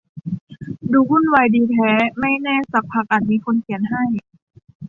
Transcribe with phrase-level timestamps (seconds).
[0.91, 4.03] ดูวุ่นวายดีแท้ ไม่แน่ซักพักอาจมีคนเขียน ให้